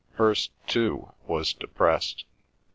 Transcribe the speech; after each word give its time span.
Hirst, 0.17 0.49
too, 0.65 1.11
was 1.27 1.53
depressed. 1.53 2.25